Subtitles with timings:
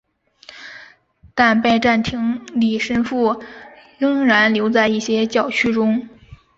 [1.35, 3.43] 但拜占庭礼神父
[3.99, 6.09] 仍然留在一些教区中。